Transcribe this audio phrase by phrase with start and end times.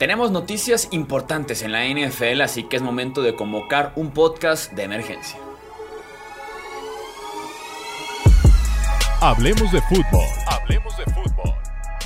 [0.00, 4.84] Tenemos noticias importantes en la NFL, así que es momento de convocar un podcast de
[4.84, 5.38] emergencia.
[9.20, 10.26] Hablemos de fútbol.
[10.46, 11.54] Hablemos de fútbol.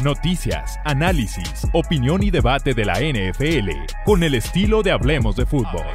[0.03, 3.71] Noticias, análisis, opinión y debate de la NFL
[4.05, 5.87] con el estilo de Hablemos de fútbol.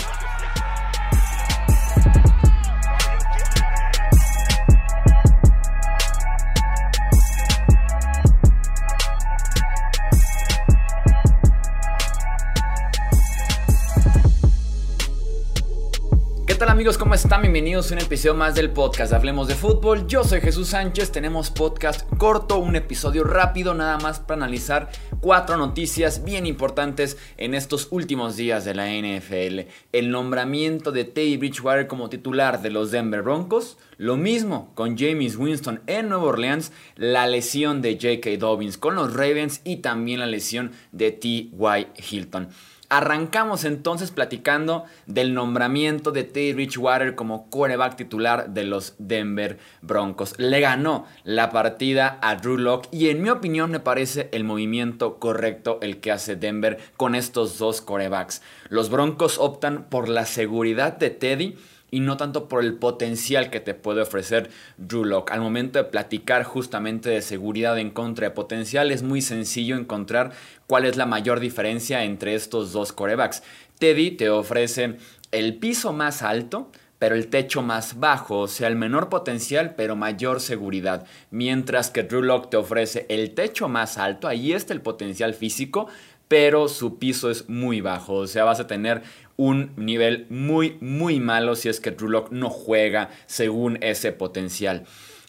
[16.79, 16.97] Amigos?
[16.97, 17.41] ¿Cómo están?
[17.41, 20.07] Bienvenidos a un episodio más del podcast Hablemos de Fútbol.
[20.07, 24.89] Yo soy Jesús Sánchez, tenemos podcast corto, un episodio rápido nada más para analizar
[25.19, 29.67] cuatro noticias bien importantes en estos últimos días de la NFL.
[29.91, 35.35] El nombramiento de Teddy Bridgewater como titular de los Denver Broncos, lo mismo con James
[35.35, 38.37] Winston en Nueva Orleans, la lesión de J.K.
[38.39, 41.87] Dobbins con los Ravens y también la lesión de T.Y.
[42.09, 42.47] Hilton.
[42.91, 50.33] Arrancamos entonces platicando del nombramiento de Teddy Richwater como quarterback titular de los Denver Broncos.
[50.39, 55.19] Le ganó la partida a Drew Locke y en mi opinión me parece el movimiento
[55.19, 58.41] correcto el que hace Denver con estos dos quarterbacks.
[58.69, 61.57] Los Broncos optan por la seguridad de Teddy
[61.91, 65.23] y no tanto por el potencial que te puede ofrecer Drew.
[65.29, 70.31] Al momento de platicar justamente de seguridad en contra de potencial, es muy sencillo encontrar
[70.67, 73.43] cuál es la mayor diferencia entre estos dos corebacks.
[73.79, 74.97] Teddy te ofrece
[75.31, 79.95] el piso más alto, pero el techo más bajo, o sea, el menor potencial, pero
[79.95, 81.05] mayor seguridad.
[81.31, 85.87] Mientras que Drew te ofrece el techo más alto, ahí está el potencial físico,
[86.29, 89.01] pero su piso es muy bajo, o sea, vas a tener
[89.35, 94.85] un nivel muy, muy malo si es que Drew no juega según ese potencial.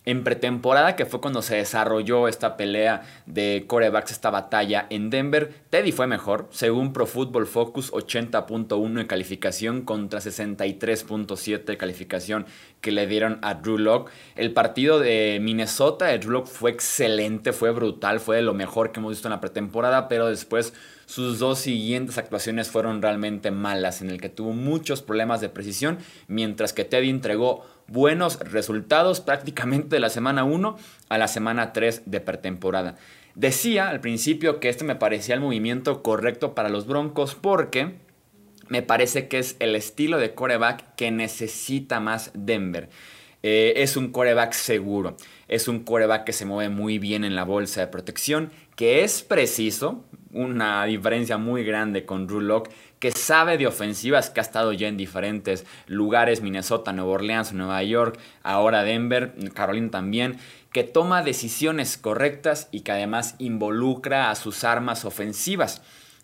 [0.07, 5.53] En pretemporada, que fue cuando se desarrolló esta pelea de corebacks, esta batalla en Denver,
[5.69, 6.49] Teddy fue mejor.
[6.51, 12.47] Según Pro Football Focus, 80.1 de calificación contra 63.7 de calificación
[12.81, 14.11] que le dieron a Drew Lock.
[14.37, 18.93] El partido de Minnesota de Drew Lock fue excelente, fue brutal, fue de lo mejor
[18.93, 20.73] que hemos visto en la pretemporada, pero después
[21.11, 25.99] sus dos siguientes actuaciones fueron realmente malas, en el que tuvo muchos problemas de precisión,
[26.29, 30.77] mientras que Teddy entregó buenos resultados prácticamente de la semana 1
[31.09, 32.97] a la semana 3 de pretemporada.
[33.35, 37.97] Decía al principio que este me parecía el movimiento correcto para los Broncos porque
[38.69, 42.89] me parece que es el estilo de coreback que necesita más Denver.
[43.43, 45.17] Eh, es un coreback seguro,
[45.49, 49.23] es un coreback que se mueve muy bien en la bolsa de protección, que es
[49.23, 54.73] preciso, una diferencia muy grande con Drew Locke, que sabe de ofensivas, que ha estado
[54.73, 60.39] ya en diferentes lugares, Minnesota, Nueva Orleans, Nueva York, ahora Denver, Carolina también,
[60.73, 65.83] que toma decisiones correctas y que además involucra a sus armas ofensivas.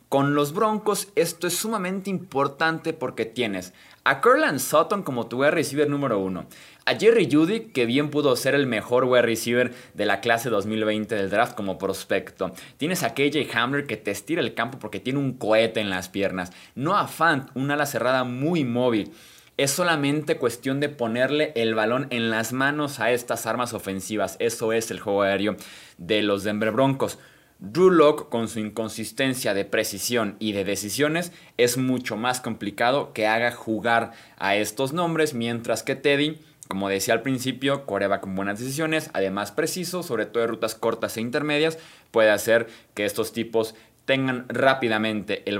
[0.08, 3.72] Con los Broncos esto es sumamente importante porque tienes
[4.04, 6.46] a Curland Sutton como tu wide receiver número uno,
[6.84, 11.12] a Jerry Judy que bien pudo ser el mejor wide receiver de la clase 2020
[11.16, 15.18] del draft como prospecto, tienes a KJ Hamler que te estira el campo porque tiene
[15.18, 19.12] un cohete en las piernas, Noah Fant, una ala cerrada muy móvil.
[19.56, 24.36] Es solamente cuestión de ponerle el balón en las manos a estas armas ofensivas.
[24.38, 25.56] Eso es el juego aéreo
[25.96, 27.18] de los Denver Broncos.
[27.58, 33.26] Drew Locke, con su inconsistencia de precisión y de decisiones, es mucho más complicado que
[33.26, 38.58] haga jugar a estos nombres, mientras que Teddy, como decía al principio, coreba con buenas
[38.58, 41.78] decisiones, además preciso, sobre todo de rutas cortas e intermedias,
[42.10, 43.74] puede hacer que estos tipos
[44.04, 45.58] tengan rápidamente el,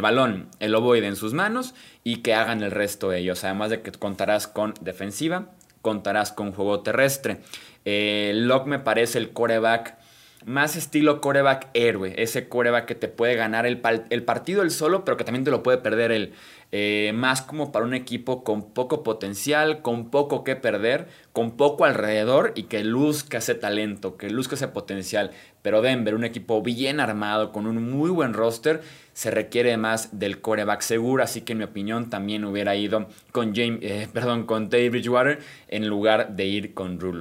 [0.00, 1.74] balón, el ovoide en sus manos
[2.04, 3.44] y que hagan el resto de ellos.
[3.44, 7.38] Además de que contarás con defensiva, contarás con juego terrestre.
[7.84, 9.96] Eh, Locke me parece el coreback
[10.44, 13.80] más estilo coreback héroe, ese coreback que te puede ganar el,
[14.10, 16.32] el partido él solo, pero que también te lo puede perder él.
[16.72, 21.84] Eh, más como para un equipo con poco potencial, con poco que perder, con poco
[21.84, 25.30] alrededor y que luzca ese talento, que luzca ese potencial.
[25.62, 28.82] Pero Denver, un equipo bien armado, con un muy buen roster,
[29.12, 33.54] se requiere más del coreback seguro, así que en mi opinión también hubiera ido con
[33.54, 37.16] James, eh, perdón, con Bridgewater en lugar de ir con Drew.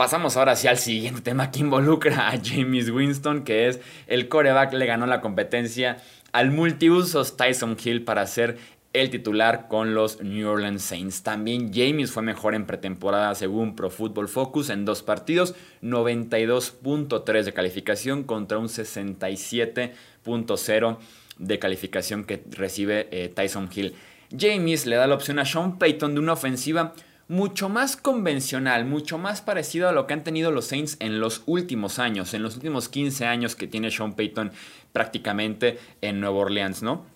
[0.00, 4.72] Pasamos ahora sí al siguiente tema que involucra a James Winston, que es el coreback
[4.72, 5.98] le ganó la competencia
[6.32, 8.56] al multiusos Tyson Hill para ser
[8.94, 11.22] el titular con los New Orleans Saints.
[11.22, 17.52] También James fue mejor en pretemporada según Pro Football Focus en dos partidos, 92.3 de
[17.52, 20.96] calificación contra un 67.0
[21.36, 23.94] de calificación que recibe eh, Tyson Hill.
[24.34, 26.94] James le da la opción a Sean Payton de una ofensiva
[27.30, 31.44] mucho más convencional, mucho más parecido a lo que han tenido los Saints en los
[31.46, 34.50] últimos años, en los últimos 15 años que tiene Sean Payton
[34.92, 37.06] prácticamente en Nueva Orleans, ¿no?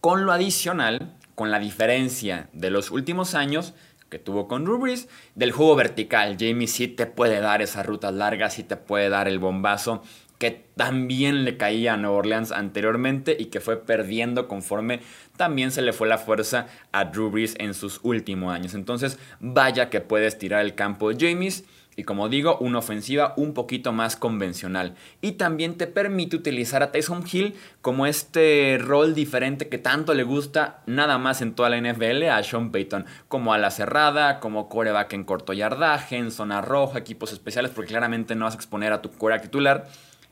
[0.00, 3.74] Con lo adicional, con la diferencia de los últimos años
[4.08, 6.36] que tuvo con Rubris, del juego vertical.
[6.40, 10.02] Jamie sí te puede dar esas rutas largas, sí te puede dar el bombazo
[10.44, 15.00] que también le caía a Nueva Orleans anteriormente y que fue perdiendo conforme
[15.38, 18.74] también se le fue la fuerza a Drew Brees en sus últimos años.
[18.74, 21.64] Entonces, vaya que puedes tirar el campo de James.
[21.96, 24.96] Y como digo, una ofensiva un poquito más convencional.
[25.22, 30.24] Y también te permite utilizar a Tyson Hill como este rol diferente que tanto le
[30.24, 33.06] gusta nada más en toda la NFL a Sean Payton.
[33.28, 37.88] Como a la cerrada, como coreback en corto yardaje, en zona roja, equipos especiales, porque
[37.88, 39.88] claramente no vas a exponer a tu coreback titular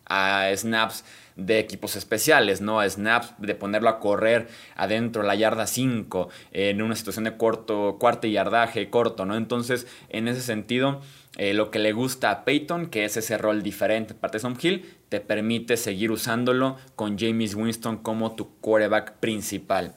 [0.07, 1.05] a snaps
[1.37, 2.81] de equipos especiales, ¿no?
[2.81, 7.97] A snaps de ponerlo a correr adentro, la yarda 5, en una situación de corto,
[7.99, 9.37] cuarto yardaje corto, ¿no?
[9.37, 11.01] Entonces, en ese sentido,
[11.39, 14.85] eh, lo que le gusta a Peyton, que es ese rol diferente para Tyson Hill,
[15.09, 19.95] te permite seguir usándolo con James Winston como tu quarterback principal.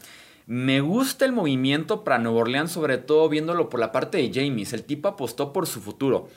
[0.48, 4.74] Me gusta el movimiento para Nuevo Orleans, sobre todo viéndolo por la parte de James.
[4.74, 6.30] El tipo apostó por su futuro.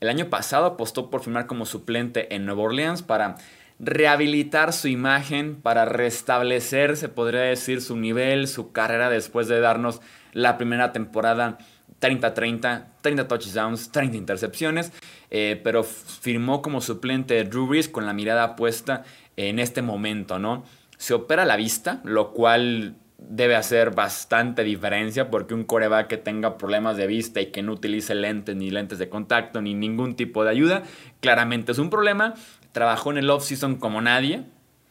[0.00, 3.36] El año pasado apostó por firmar como suplente en Nueva Orleans para
[3.78, 10.00] rehabilitar su imagen, para restablecer, se podría decir, su nivel, su carrera después de darnos
[10.32, 11.58] la primera temporada
[12.00, 14.92] 30-30, 30 touchdowns, 30 intercepciones,
[15.30, 19.04] eh, pero firmó como suplente de Drew Brees con la mirada puesta
[19.36, 20.64] en este momento, ¿no?
[20.96, 26.56] Se opera la vista, lo cual debe hacer bastante diferencia porque un coreback que tenga
[26.56, 30.44] problemas de vista y que no utilice lentes ni lentes de contacto ni ningún tipo
[30.44, 30.84] de ayuda,
[31.20, 32.34] claramente es un problema.
[32.72, 34.44] Trabajó en el off-season como nadie.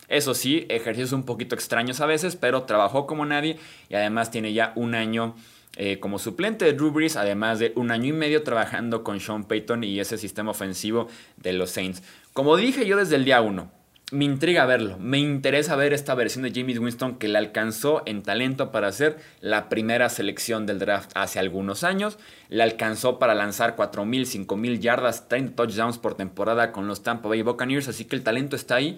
[0.10, 3.58] Eso sí, ejercicios un poquito extraños a veces, pero trabajó como nadie
[3.90, 5.36] y además tiene ya un año
[5.76, 9.44] eh, como suplente de Drew Brees, además de un año y medio trabajando con Sean
[9.44, 11.08] Payton y ese sistema ofensivo
[11.38, 12.04] de los Saints.
[12.34, 13.70] Como dije yo desde el día 1,
[14.12, 14.98] me intriga verlo.
[15.00, 19.18] Me interesa ver esta versión de James Winston que le alcanzó en talento para ser
[19.42, 22.18] la primera selección del draft hace algunos años.
[22.48, 27.42] Le alcanzó para lanzar 4.000, 5.000 yardas, 30 touchdowns por temporada con los Tampa Bay
[27.42, 27.90] Buccaneers.
[27.90, 28.98] Así que el talento está ahí.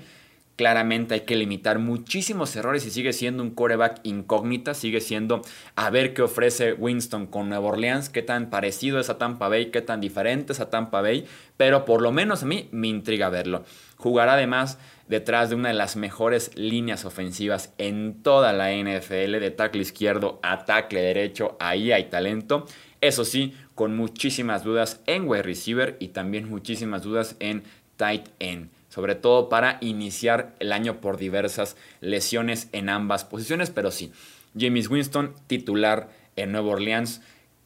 [0.60, 4.74] Claramente hay que limitar muchísimos errores y sigue siendo un coreback incógnita.
[4.74, 5.42] Sigue siendo
[5.78, 8.10] a ver qué ofrece Winston con Nueva Orleans.
[8.10, 11.24] Qué tan parecido es a Tampa Bay, qué tan diferente es a Tampa Bay.
[11.56, 13.64] Pero por lo menos a mí me intriga verlo.
[13.96, 19.52] Jugará además detrás de una de las mejores líneas ofensivas en toda la NFL, de
[19.52, 22.66] tackle izquierdo a tackle derecho, ahí hay talento.
[23.00, 27.64] Eso sí, con muchísimas dudas en wide receiver y también muchísimas dudas en
[27.96, 33.92] tight end, sobre todo para iniciar el año por diversas lesiones en ambas posiciones, pero
[33.92, 34.12] sí,
[34.58, 37.22] James Winston titular en Nueva Orleans.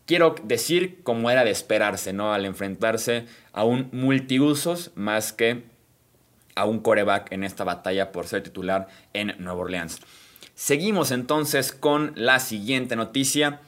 [0.05, 2.33] Quiero decir como era de esperarse, ¿no?
[2.33, 5.63] Al enfrentarse a un multiusos más que
[6.55, 10.01] a un coreback en esta batalla por ser titular en Nueva Orleans.
[10.55, 13.61] Seguimos entonces con la siguiente noticia.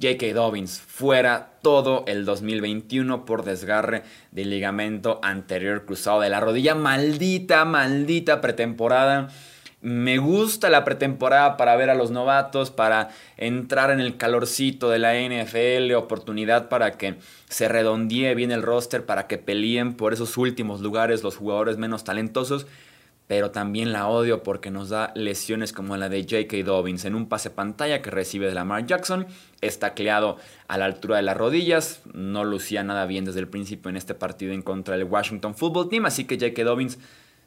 [0.00, 0.32] J.K.
[0.34, 6.74] Dobbins fuera todo el 2021 por desgarre del ligamento anterior cruzado de la rodilla.
[6.74, 9.28] Maldita, maldita pretemporada
[9.80, 14.98] me gusta la pretemporada para ver a los novatos, para entrar en el calorcito de
[14.98, 17.14] la NFL, oportunidad para que
[17.48, 22.02] se redondee bien el roster, para que peleen por esos últimos lugares los jugadores menos
[22.02, 22.66] talentosos,
[23.28, 26.64] pero también la odio porque nos da lesiones como la de J.K.
[26.64, 29.26] Dobbins en un pase pantalla que recibe de Lamar Jackson,
[29.60, 33.90] está cleado a la altura de las rodillas, no lucía nada bien desde el principio
[33.90, 36.64] en este partido en contra del Washington Football Team, así que J.K.
[36.64, 36.98] Dobbins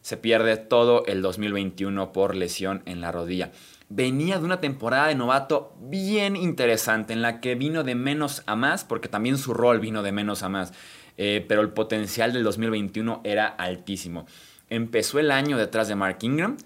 [0.01, 3.51] se pierde todo el 2021 por lesión en la rodilla.
[3.89, 8.55] Venía de una temporada de novato bien interesante en la que vino de menos a
[8.55, 10.73] más, porque también su rol vino de menos a más,
[11.17, 14.25] eh, pero el potencial del 2021 era altísimo.
[14.71, 16.57] Empezó el año detrás de Mark Ingram,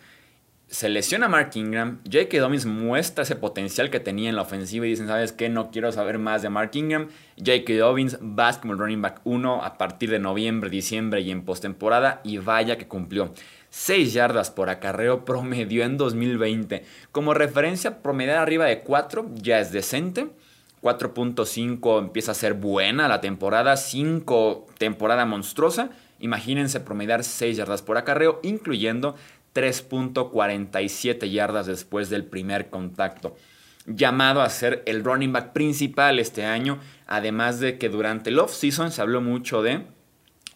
[0.67, 2.39] se lesiona Mark Ingram, J.K.
[2.39, 5.47] Dobbins muestra ese potencial que tenía en la ofensiva y dicen, ¿sabes qué?
[5.47, 7.07] No quiero saber más de Mark Ingram.
[7.37, 7.73] J.K.
[7.73, 12.21] Dobbins va como el running back 1 a partir de noviembre, diciembre y en postemporada
[12.23, 13.33] y vaya que cumplió.
[13.69, 16.83] 6 yardas por acarreo promedio en 2020.
[17.11, 20.27] Como referencia, promediar arriba de 4 ya es decente.
[20.81, 25.89] 4.5 empieza a ser buena la temporada, 5 temporada monstruosa.
[26.19, 29.15] Imagínense promediar 6 yardas por acarreo, incluyendo
[29.53, 33.35] 3.47 yardas después del primer contacto.
[33.85, 38.91] Llamado a ser el running back principal este año, además de que durante el off-season
[38.91, 39.85] se habló mucho de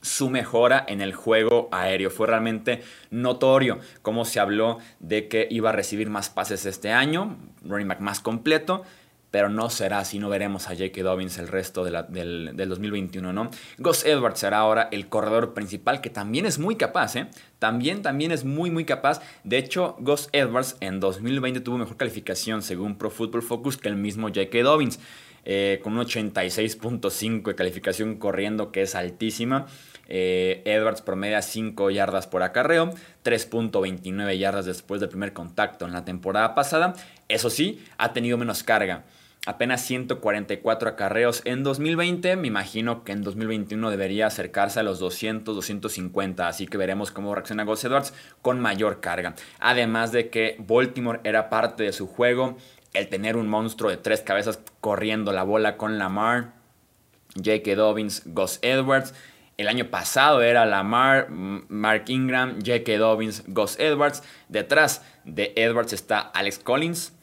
[0.02, 2.10] su mejora en el juego aéreo.
[2.10, 7.38] Fue realmente notorio cómo se habló de que iba a recibir más pases este año,
[7.64, 8.84] running back más completo.
[9.32, 11.04] Pero no será así, no veremos a J.K.
[11.04, 13.52] Dobbins el resto del, 2021, ¿no?
[13.78, 17.28] Gus Edwards será ahora el corredor principal, que también es muy capaz, ¿eh?
[17.60, 19.22] También, también es muy, muy capaz.
[19.44, 23.96] De hecho, Gus Edwards en 2020 tuvo mejor calificación según Pro Football Focus que el
[23.96, 24.64] mismo J.K.
[24.64, 25.00] Dobbins,
[25.46, 29.68] eh, con un 86.5 de calificación corriendo, que es altísima.
[30.08, 36.04] Eh, Edwards promedia 5 yardas por acarreo, 3.29 yardas después del primer contacto en la
[36.04, 36.96] temporada pasada.
[37.28, 39.06] Eso sí, ha tenido menos carga
[39.46, 42.36] apenas 144 acarreos en 2020.
[42.36, 46.48] Me imagino que en 2021 debería acercarse a los 200, 250.
[46.48, 49.36] Así que veremos cómo reacciona Gus Edwards con mayor carga.
[49.60, 52.58] Además de que Baltimore era parte de su juego.
[52.94, 56.54] El tener un monstruo de tres cabezas corriendo la bola con Lamar,
[57.36, 57.76] J.K.
[57.76, 59.14] Dobbins, Gus Edwards.
[59.58, 62.98] El año pasado era Lamar, Mark Ingram, J.K.
[62.98, 64.24] Dobbins, Gus Edwards.
[64.48, 67.14] Detrás de Edwards está Alex Collins,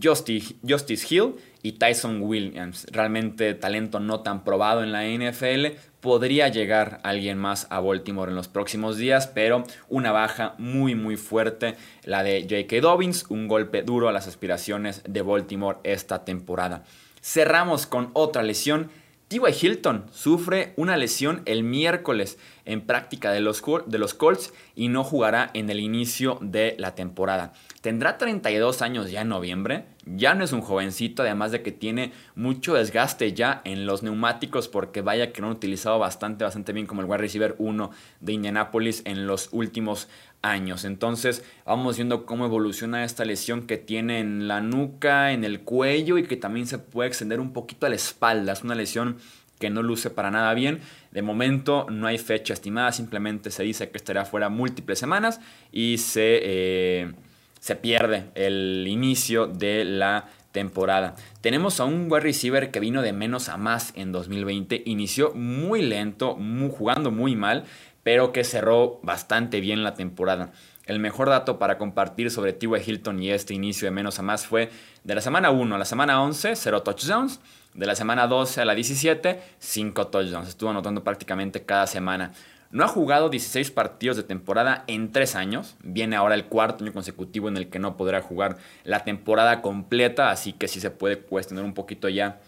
[0.00, 2.86] Justice, Justice Hill y Tyson Williams.
[2.90, 5.76] Realmente talento no tan probado en la NFL.
[6.00, 11.16] Podría llegar alguien más a Baltimore en los próximos días, pero una baja muy muy
[11.16, 12.80] fuerte la de J.K.
[12.80, 16.84] Dobbins, un golpe duro a las aspiraciones de Baltimore esta temporada.
[17.22, 18.90] Cerramos con otra lesión.
[19.30, 19.40] T.Y.
[19.64, 25.04] Hilton sufre una lesión el miércoles en práctica de los, de los Colts y no
[25.04, 27.52] jugará en el inicio de la temporada.
[27.80, 32.12] Tendrá 32 años ya en noviembre, ya no es un jovencito, además de que tiene
[32.34, 36.88] mucho desgaste ya en los neumáticos porque vaya que lo han utilizado bastante, bastante bien
[36.88, 40.08] como el wide receiver 1 de Indianapolis en los últimos
[40.42, 40.84] años.
[40.84, 46.18] Entonces vamos viendo cómo evoluciona esta lesión que tiene en la nuca, en el cuello
[46.18, 48.52] y que también se puede extender un poquito a la espalda.
[48.52, 49.16] Es una lesión
[49.58, 50.80] que no luce para nada bien.
[51.12, 55.98] De momento no hay fecha estimada, simplemente se dice que estará fuera múltiples semanas y
[55.98, 57.12] se, eh,
[57.60, 61.14] se pierde el inicio de la temporada.
[61.40, 65.82] Tenemos a un wide receiver que vino de menos a más en 2020, inició muy
[65.82, 66.36] lento,
[66.70, 67.64] jugando muy mal,
[68.10, 70.50] pero que cerró bastante bien la temporada.
[70.84, 72.82] El mejor dato para compartir sobre T.Y.
[72.84, 74.68] Hilton y este inicio de menos a más fue
[75.04, 77.38] de la semana 1 a la semana 11, 0 touchdowns,
[77.72, 80.48] de la semana 12 a la 17, 5 touchdowns.
[80.48, 82.32] Estuvo anotando prácticamente cada semana.
[82.72, 85.76] No ha jugado 16 partidos de temporada en 3 años.
[85.84, 90.32] Viene ahora el cuarto año consecutivo en el que no podrá jugar la temporada completa.
[90.32, 92.40] Así que sí se puede cuestionar un poquito ya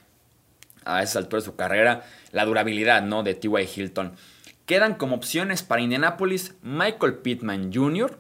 [0.85, 2.02] a esa altura de su carrera
[2.33, 3.23] la durabilidad ¿no?
[3.23, 3.69] de T.Y.
[3.76, 4.16] Hilton.
[4.66, 8.19] Quedan como opciones para Indianapolis Michael Pittman Jr.,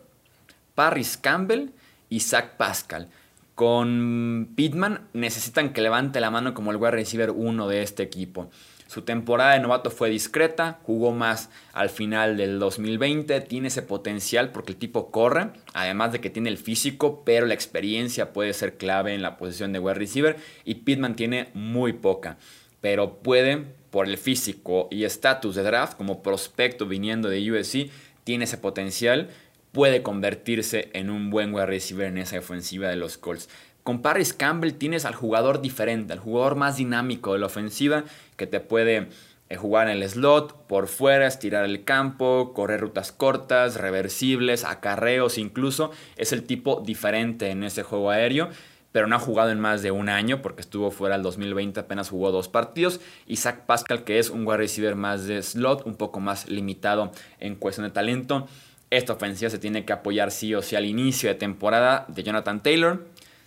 [0.74, 1.70] Paris Campbell
[2.08, 3.08] y Zach Pascal.
[3.54, 8.50] Con Pittman necesitan que levante la mano como el wide receiver 1 de este equipo.
[8.92, 14.50] Su temporada de novato fue discreta, jugó más al final del 2020, tiene ese potencial
[14.50, 18.76] porque el tipo corre, además de que tiene el físico, pero la experiencia puede ser
[18.76, 22.36] clave en la posición de wide receiver y Pittman tiene muy poca,
[22.82, 27.90] pero puede, por el físico y estatus de draft como prospecto viniendo de USC,
[28.24, 29.28] tiene ese potencial
[29.72, 33.48] puede convertirse en un buen wide receiver en esa ofensiva de los Colts.
[33.82, 38.04] Con Paris Campbell tienes al jugador diferente, al jugador más dinámico de la ofensiva
[38.36, 39.08] que te puede
[39.48, 45.36] eh, jugar en el slot, por fuera, estirar el campo, correr rutas cortas, reversibles, acarreos
[45.36, 45.90] incluso.
[46.16, 48.50] Es el tipo diferente en ese juego aéreo
[48.92, 52.10] pero no ha jugado en más de un año porque estuvo fuera el 2020, apenas
[52.10, 53.00] jugó dos partidos.
[53.26, 57.56] Isaac Pascal, que es un wide receiver más de slot, un poco más limitado en
[57.56, 58.46] cuestión de talento.
[58.90, 62.62] Esta ofensiva se tiene que apoyar sí o sí al inicio de temporada de Jonathan
[62.62, 63.06] Taylor,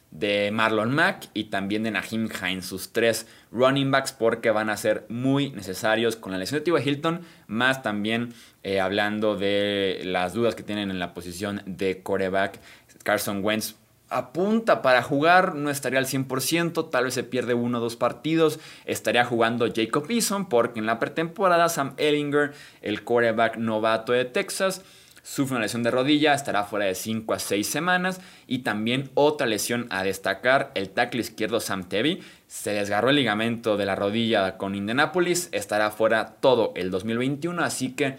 [0.10, 4.78] de Marlon Mack y también de Nahim Hines, sus tres running backs, porque van a
[4.78, 6.90] ser muy necesarios con la lesión de T.Y.
[6.90, 8.34] Hilton, más también
[8.64, 12.60] eh, hablando de las dudas que tienen en la posición de coreback.
[13.04, 13.76] Carson Wentz
[14.10, 18.60] apunta para jugar, no estaría al 100%, tal vez se pierde uno o dos partidos,
[18.86, 24.84] estaría jugando Jacob Eason, porque en la pretemporada Sam Ellinger, el coreback novato de Texas,
[25.26, 28.22] sufre una lesión de rodilla, estará fuera de 5 a 6 semanas.
[28.46, 33.76] Y también otra lesión a destacar, el tackle izquierdo Sam Tevi se desgarró el ligamento
[33.76, 38.18] de la rodilla con Indianapolis, estará fuera todo el 2021, así que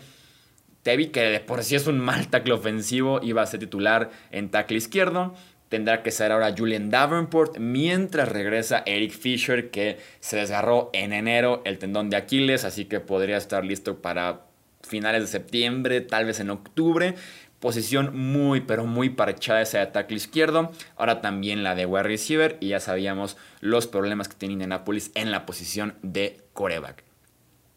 [0.82, 4.50] Tevi, que de por sí es un mal tackle ofensivo, iba a ser titular en
[4.50, 5.34] tackle izquierdo.
[5.68, 11.62] Tendrá que ser ahora Julian Davenport mientras regresa Eric Fisher que se desgarró en enero
[11.64, 14.42] el tendón de Aquiles, así que podría estar listo para
[14.82, 17.14] finales de septiembre, tal vez en octubre.
[17.60, 20.70] Posición muy, pero muy parchada esa de tackle izquierdo.
[20.96, 22.58] Ahora también la de wide receiver.
[22.60, 27.05] Y ya sabíamos los problemas que tiene Indianapolis en la posición de coreback.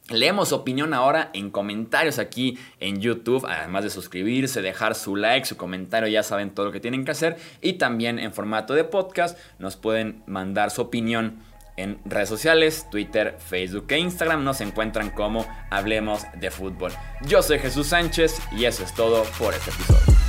[0.09, 5.55] Leemos opinión ahora en comentarios aquí en YouTube, además de suscribirse, dejar su like, su
[5.55, 7.37] comentario, ya saben todo lo que tienen que hacer.
[7.61, 11.43] Y también en formato de podcast nos pueden mandar su opinión
[11.77, 14.43] en redes sociales, Twitter, Facebook e Instagram.
[14.43, 16.91] Nos encuentran como Hablemos de Fútbol.
[17.21, 20.19] Yo soy Jesús Sánchez y eso es todo por este episodio.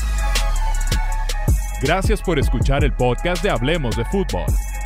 [1.83, 4.45] Gracias por escuchar el podcast de Hablemos de Fútbol.